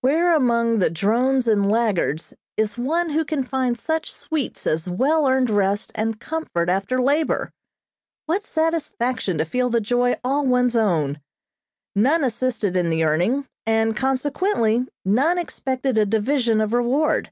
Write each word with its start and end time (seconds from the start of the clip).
Where 0.00 0.34
among 0.34 0.78
the 0.78 0.88
drones 0.88 1.46
and 1.46 1.70
laggards 1.70 2.32
is 2.56 2.78
one 2.78 3.10
who 3.10 3.22
can 3.22 3.42
find 3.44 3.78
such 3.78 4.10
sweets 4.14 4.66
as 4.66 4.88
well 4.88 5.26
earned 5.28 5.50
rest 5.50 5.92
and 5.94 6.18
comfort 6.18 6.70
after 6.70 7.02
labor? 7.02 7.50
What 8.24 8.46
satisfaction 8.46 9.36
to 9.36 9.44
feel 9.44 9.68
the 9.68 9.82
joy 9.82 10.16
all 10.24 10.46
one's 10.46 10.74
own. 10.74 11.20
None 11.94 12.24
assisted 12.24 12.78
in 12.78 12.88
the 12.88 13.04
earning, 13.04 13.46
and 13.66 13.94
consequently 13.94 14.86
none 15.04 15.36
expected 15.36 15.98
a 15.98 16.06
division 16.06 16.62
of 16.62 16.72
reward. 16.72 17.30